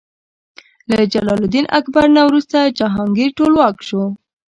[0.89, 4.03] له جلال الدین اکبر نه وروسته جهانګیر ټولواک شو.